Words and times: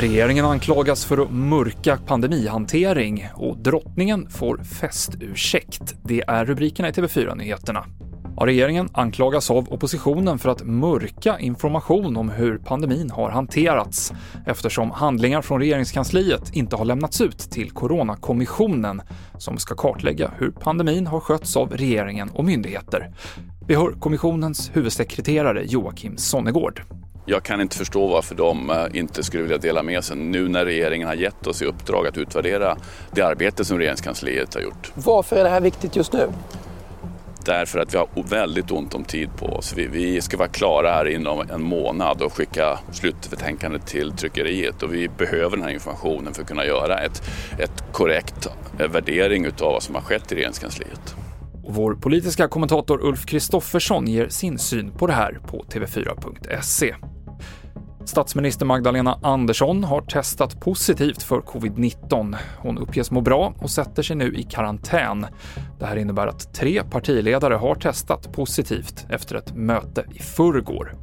Regeringen 0.00 0.44
anklagas 0.44 1.04
för 1.04 1.18
att 1.18 1.30
mörka 1.30 1.98
pandemihantering 2.06 3.28
och 3.34 3.58
drottningen 3.58 4.30
får 4.30 4.56
festursäkt. 4.56 5.94
Det 6.02 6.22
är 6.26 6.44
rubrikerna 6.44 6.88
i 6.88 6.92
TV4-nyheterna. 6.92 7.84
Ja, 8.36 8.46
regeringen 8.46 8.88
anklagas 8.92 9.50
av 9.50 9.72
oppositionen 9.72 10.38
för 10.38 10.48
att 10.48 10.62
mörka 10.62 11.38
information 11.38 12.16
om 12.16 12.30
hur 12.30 12.58
pandemin 12.58 13.10
har 13.10 13.30
hanterats 13.30 14.12
eftersom 14.46 14.90
handlingar 14.90 15.42
från 15.42 15.60
regeringskansliet 15.60 16.56
inte 16.56 16.76
har 16.76 16.84
lämnats 16.84 17.20
ut 17.20 17.38
till 17.38 17.70
Coronakommissionen 17.70 19.02
som 19.38 19.58
ska 19.58 19.74
kartlägga 19.74 20.30
hur 20.38 20.50
pandemin 20.50 21.06
har 21.06 21.20
skötts 21.20 21.56
av 21.56 21.76
regeringen 21.76 22.30
och 22.30 22.44
myndigheter. 22.44 23.12
Vi 23.66 23.74
hör 23.74 23.92
kommissionens 23.92 24.70
huvudsekreterare 24.74 25.64
Joakim 25.64 26.16
Sonnegård. 26.16 26.82
Jag 27.26 27.42
kan 27.42 27.60
inte 27.60 27.76
förstå 27.76 28.06
varför 28.06 28.34
de 28.34 28.70
eh, 28.70 28.76
inte 28.92 29.22
skulle 29.22 29.42
vilja 29.42 29.58
dela 29.58 29.82
med 29.82 30.04
sig 30.04 30.16
nu 30.16 30.48
när 30.48 30.64
regeringen 30.64 31.08
har 31.08 31.14
gett 31.14 31.46
oss 31.46 31.62
i 31.62 31.64
uppdrag 31.64 32.06
att 32.06 32.18
utvärdera 32.18 32.76
det 33.12 33.22
arbete 33.22 33.64
som 33.64 33.78
regeringskansliet 33.78 34.54
har 34.54 34.60
gjort. 34.60 34.92
Varför 34.94 35.36
är 35.36 35.44
det 35.44 35.50
här 35.50 35.60
viktigt 35.60 35.96
just 35.96 36.12
nu? 36.12 36.28
Därför 37.44 37.78
att 37.78 37.94
vi 37.94 37.98
har 37.98 38.08
väldigt 38.28 38.70
ont 38.70 38.94
om 38.94 39.04
tid 39.04 39.28
på 39.36 39.46
oss. 39.46 39.74
Vi, 39.76 39.86
vi 39.86 40.20
ska 40.20 40.36
vara 40.36 40.48
klara 40.48 40.92
här 40.92 41.08
inom 41.08 41.40
en 41.50 41.62
månad 41.62 42.22
och 42.22 42.32
skicka 42.32 42.78
slutbetänkandet 42.92 43.86
till 43.86 44.12
tryckeriet 44.12 44.82
och 44.82 44.94
vi 44.94 45.08
behöver 45.08 45.56
den 45.56 45.64
här 45.64 45.72
informationen 45.72 46.34
för 46.34 46.42
att 46.42 46.48
kunna 46.48 46.66
göra 46.66 46.98
ett, 46.98 47.22
ett 47.58 47.84
korrekt 47.92 48.48
eh, 48.78 48.88
värdering 48.88 49.46
av 49.46 49.52
vad 49.58 49.82
som 49.82 49.94
har 49.94 50.02
skett 50.02 50.32
i 50.32 50.34
regeringskansliet. 50.34 51.14
Vår 51.68 51.94
politiska 51.94 52.48
kommentator 52.48 53.00
Ulf 53.02 53.26
Kristoffersson 53.26 54.06
ger 54.06 54.28
sin 54.28 54.58
syn 54.58 54.90
på 54.90 55.06
det 55.06 55.12
här 55.12 55.38
på 55.46 55.64
TV4.se. 55.68 56.94
Statsminister 58.04 58.66
Magdalena 58.66 59.18
Andersson 59.22 59.84
har 59.84 60.00
testat 60.00 60.60
positivt 60.60 61.22
för 61.22 61.40
covid-19. 61.40 62.36
Hon 62.58 62.78
uppges 62.78 63.10
må 63.10 63.20
bra 63.20 63.54
och 63.58 63.70
sätter 63.70 64.02
sig 64.02 64.16
nu 64.16 64.34
i 64.34 64.42
karantän. 64.42 65.26
Det 65.78 65.86
här 65.86 65.96
innebär 65.96 66.26
att 66.26 66.54
tre 66.54 66.82
partiledare 66.90 67.54
har 67.54 67.74
testat 67.74 68.32
positivt 68.32 69.06
efter 69.08 69.36
ett 69.36 69.54
möte 69.54 70.04
i 70.14 70.18
förrgår. 70.18 70.94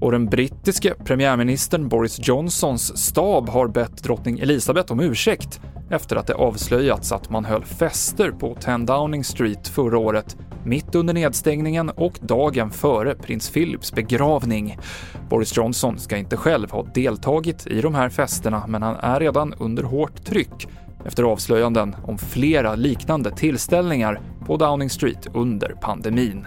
Och 0.00 0.12
den 0.12 0.26
brittiske 0.26 0.94
premiärministern 1.04 1.88
Boris 1.88 2.28
Johnsons 2.28 2.98
stab 2.98 3.48
har 3.48 3.68
bett 3.68 4.02
drottning 4.02 4.38
Elizabeth 4.38 4.92
om 4.92 5.00
ursäkt 5.00 5.60
efter 5.92 6.16
att 6.16 6.26
det 6.26 6.34
avslöjats 6.34 7.12
att 7.12 7.30
man 7.30 7.44
höll 7.44 7.64
fester 7.64 8.30
på 8.30 8.56
10 8.60 8.78
Downing 8.78 9.24
Street 9.24 9.68
förra 9.68 9.98
året 9.98 10.36
mitt 10.64 10.94
under 10.94 11.14
nedstängningen 11.14 11.90
och 11.90 12.18
dagen 12.20 12.70
före 12.70 13.14
prins 13.14 13.50
Philips 13.50 13.92
begravning. 13.92 14.78
Boris 15.30 15.56
Johnson 15.56 15.98
ska 15.98 16.16
inte 16.16 16.36
själv 16.36 16.70
ha 16.70 16.82
deltagit 16.82 17.66
i 17.66 17.80
de 17.80 17.94
här 17.94 18.08
festerna, 18.08 18.66
men 18.66 18.82
han 18.82 18.96
är 18.96 19.20
redan 19.20 19.54
under 19.54 19.82
hårt 19.82 20.24
tryck 20.24 20.68
efter 21.04 21.22
avslöjanden 21.22 21.96
om 22.04 22.18
flera 22.18 22.74
liknande 22.74 23.30
tillställningar 23.30 24.20
på 24.46 24.56
Downing 24.56 24.90
Street 24.90 25.26
under 25.34 25.68
pandemin. 25.80 26.46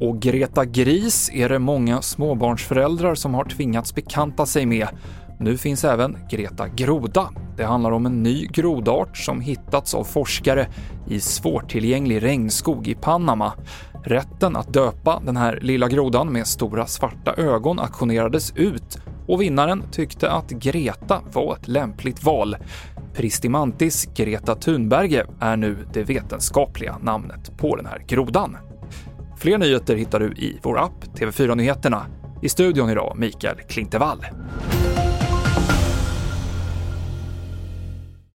Och 0.00 0.20
Greta 0.20 0.64
Gris 0.64 1.30
är 1.32 1.48
det 1.48 1.58
många 1.58 2.02
småbarnsföräldrar 2.02 3.14
som 3.14 3.34
har 3.34 3.44
tvingats 3.44 3.94
bekanta 3.94 4.46
sig 4.46 4.66
med. 4.66 4.88
Nu 5.40 5.58
finns 5.58 5.84
även 5.84 6.16
Greta 6.30 6.68
Groda. 6.68 7.28
Det 7.56 7.64
handlar 7.64 7.90
om 7.90 8.06
en 8.06 8.22
ny 8.22 8.46
grodart 8.46 9.16
som 9.16 9.40
hittats 9.40 9.94
av 9.94 10.04
forskare 10.04 10.66
i 11.08 11.20
svårtillgänglig 11.20 12.22
regnskog 12.22 12.88
i 12.88 12.94
Panama. 12.94 13.52
Rätten 14.04 14.56
att 14.56 14.72
döpa 14.72 15.22
den 15.24 15.36
här 15.36 15.58
lilla 15.62 15.88
grodan 15.88 16.32
med 16.32 16.46
stora 16.46 16.86
svarta 16.86 17.34
ögon 17.34 17.78
auktionerades 17.78 18.52
ut 18.56 18.98
och 19.26 19.42
vinnaren 19.42 19.82
tyckte 19.92 20.30
att 20.30 20.50
Greta 20.50 21.20
var 21.32 21.56
ett 21.56 21.68
lämpligt 21.68 22.24
val. 22.24 22.56
Pristimantis 23.14 24.08
Greta 24.14 24.54
Thunberge 24.54 25.26
är 25.40 25.56
nu 25.56 25.76
det 25.92 26.02
vetenskapliga 26.02 26.98
namnet 27.02 27.58
på 27.58 27.76
den 27.76 27.86
här 27.86 28.04
grodan. 28.06 28.56
Fler 29.36 29.58
nyheter 29.58 29.96
hittar 29.96 30.20
du 30.20 30.26
i 30.26 30.58
vår 30.62 30.78
app 30.78 31.04
TV4 31.04 31.54
Nyheterna. 31.54 32.06
I 32.42 32.48
studion 32.48 32.90
idag 32.90 33.14
Mikael 33.16 33.56
Klintevall. 33.68 34.26